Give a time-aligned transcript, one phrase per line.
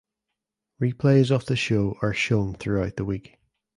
[0.81, 3.37] Replays of the show are shown throughout the week.